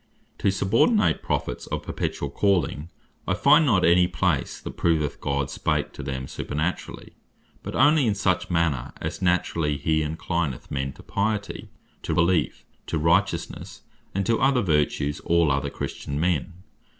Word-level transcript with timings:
To 0.39 0.49
subordinate 0.49 1.21
Prophets 1.21 1.67
of 1.67 1.83
perpetuall 1.83 2.31
Calling, 2.33 2.89
I 3.27 3.35
find 3.35 3.67
not 3.67 3.85
any 3.85 4.07
place 4.07 4.59
that 4.59 4.75
proveth 4.75 5.21
God 5.21 5.51
spake 5.51 5.93
to 5.93 6.01
them 6.01 6.27
supernaturally; 6.27 7.13
but 7.61 7.75
onely 7.75 8.07
in 8.07 8.15
such 8.15 8.49
manner, 8.49 8.93
as 8.99 9.21
naturally 9.21 9.77
he 9.77 10.01
inclineth 10.01 10.71
men 10.71 10.91
to 10.93 11.03
Piety, 11.03 11.69
to 12.01 12.15
Beleef, 12.15 12.65
to 12.87 12.97
Righteousnesse, 12.97 13.81
and 14.15 14.25
to 14.25 14.39
other 14.41 14.63
vertues 14.63 15.19
all 15.19 15.51
other 15.51 15.69
Christian 15.69 16.19
Men. 16.19 16.51